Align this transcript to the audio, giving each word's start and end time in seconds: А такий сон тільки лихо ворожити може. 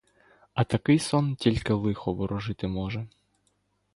А 0.53 0.63
такий 0.65 0.99
сон 0.99 1.35
тільки 1.35 1.73
лихо 1.73 2.13
ворожити 2.13 2.67
може. 2.67 3.07